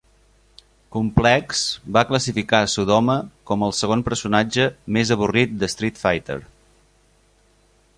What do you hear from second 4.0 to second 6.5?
personatge "més avorrit de Street Fighter".